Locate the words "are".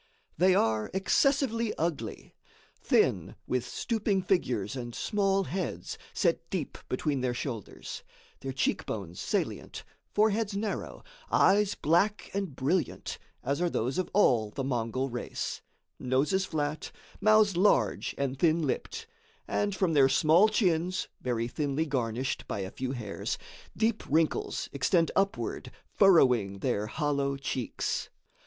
0.55-0.89, 13.61-13.69